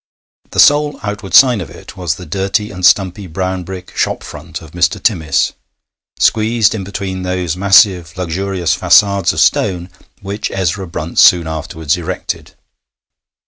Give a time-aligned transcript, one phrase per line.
[0.49, 4.59] The sole outward sign of it was the dirty and stumpy brown brick shop front
[4.59, 4.99] of Mr.
[4.99, 5.53] Timmis,
[6.17, 9.91] squeezed in between those massive luxurious façades of stone
[10.21, 12.55] which Ezra Brunt soon afterwards erected.